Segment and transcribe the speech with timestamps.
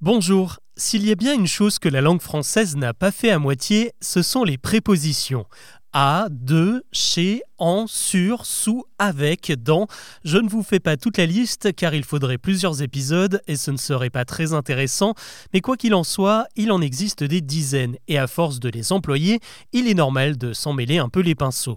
[0.00, 0.60] Bonjour.
[0.76, 3.90] S'il y a bien une chose que la langue française n'a pas fait à moitié,
[4.00, 5.44] ce sont les prépositions.
[5.92, 9.88] À, de, chez, en, sur, sous, avec, dans.
[10.22, 13.72] Je ne vous fais pas toute la liste car il faudrait plusieurs épisodes et ce
[13.72, 15.14] ne serait pas très intéressant,
[15.52, 18.92] mais quoi qu'il en soit, il en existe des dizaines et à force de les
[18.92, 19.40] employer,
[19.72, 21.76] il est normal de s'en mêler un peu les pinceaux.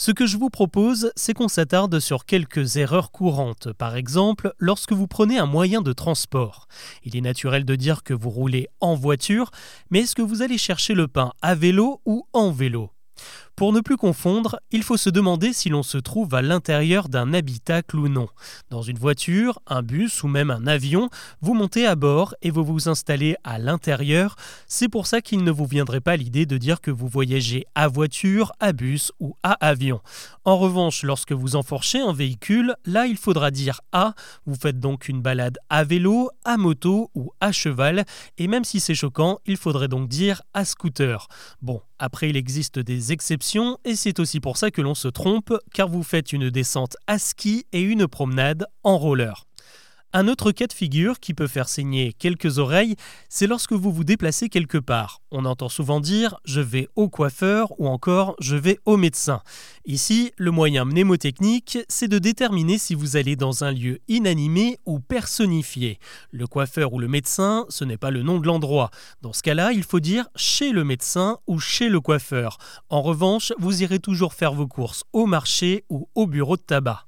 [0.00, 3.72] Ce que je vous propose, c'est qu'on s'attarde sur quelques erreurs courantes.
[3.72, 6.68] Par exemple, lorsque vous prenez un moyen de transport.
[7.02, 9.50] Il est naturel de dire que vous roulez en voiture,
[9.90, 12.92] mais est-ce que vous allez chercher le pain à vélo ou en vélo?
[13.58, 17.34] Pour ne plus confondre, il faut se demander si l'on se trouve à l'intérieur d'un
[17.34, 18.28] habitacle ou non.
[18.70, 22.62] Dans une voiture, un bus ou même un avion, vous montez à bord et vous
[22.62, 24.36] vous installez à l'intérieur.
[24.68, 27.88] C'est pour ça qu'il ne vous viendrait pas l'idée de dire que vous voyagez à
[27.88, 30.02] voiture, à bus ou à avion.
[30.44, 34.14] En revanche, lorsque vous enfourchez un véhicule, là il faudra dire à.
[34.46, 38.04] Vous faites donc une balade à vélo, à moto ou à cheval.
[38.38, 41.26] Et même si c'est choquant, il faudrait donc dire à scooter.
[41.60, 43.47] Bon, après il existe des exceptions
[43.84, 47.18] et c'est aussi pour ça que l'on se trompe, car vous faites une descente à
[47.18, 49.47] ski et une promenade en roller.
[50.14, 52.96] Un autre cas de figure qui peut faire saigner quelques oreilles,
[53.28, 55.20] c'est lorsque vous vous déplacez quelque part.
[55.30, 59.42] On entend souvent dire je vais au coiffeur ou encore je vais au médecin.
[59.84, 64.98] Ici, le moyen mnémotechnique, c'est de déterminer si vous allez dans un lieu inanimé ou
[64.98, 65.98] personnifié.
[66.30, 68.90] Le coiffeur ou le médecin, ce n'est pas le nom de l'endroit.
[69.20, 72.56] Dans ce cas-là, il faut dire chez le médecin ou chez le coiffeur.
[72.88, 77.07] En revanche, vous irez toujours faire vos courses au marché ou au bureau de tabac.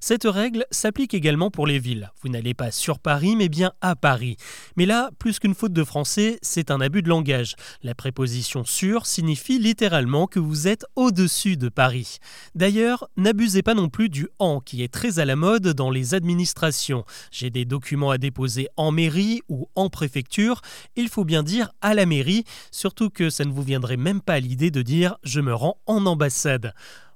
[0.00, 2.10] Cette règle s'applique également pour les villes.
[2.22, 4.36] Vous n'allez pas sur Paris, mais bien à Paris.
[4.76, 7.54] Mais là, plus qu'une faute de français, c'est un abus de langage.
[7.82, 12.18] La préposition sur signifie littéralement que vous êtes au-dessus de Paris.
[12.54, 16.14] D'ailleurs, n'abusez pas non plus du en qui est très à la mode dans les
[16.14, 17.04] administrations.
[17.30, 20.62] J'ai des documents à déposer en mairie ou en préfecture.
[20.96, 24.40] Il faut bien dire à la mairie, surtout que ça ne vous viendrait même pas
[24.40, 26.74] l'idée de dire je me rends en ambassade.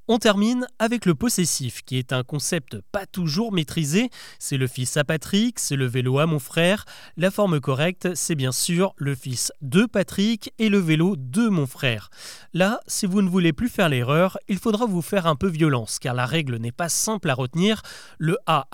[0.09, 4.09] On termine avec le possessif, qui est un concept pas toujours maîtrisé.
[4.39, 6.85] C'est le fils à Patrick, c'est le vélo à mon frère.
[7.17, 11.67] La forme correcte, c'est bien sûr le fils de Patrick et le vélo de mon
[11.67, 12.11] frère.
[12.55, 15.99] Là, si vous ne voulez plus faire l'erreur, il faudra vous faire un peu violence,
[15.99, 17.83] car la règle n'est pas simple à retenir.
[18.19, 18.69] Le A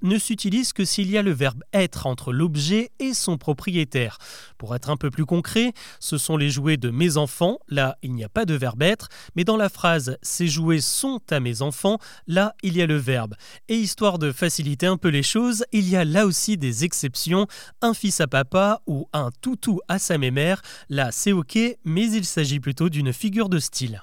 [0.00, 4.16] ne s'utilise que s'il y a le verbe être entre l'objet et son propriétaire.
[4.56, 7.58] Pour être un peu plus concret, ce sont les jouets de mes enfants.
[7.68, 11.20] Là, il n'y a pas de verbe être, mais dans la phrase ces jouets sont
[11.30, 13.34] à mes enfants, là il y a le verbe.
[13.68, 17.48] Et histoire de faciliter un peu les choses, il y a là aussi des exceptions,
[17.82, 22.24] un fils à papa ou un toutou à sa mémère, là c'est ok, mais il
[22.24, 24.00] s'agit plutôt d'une figure de style.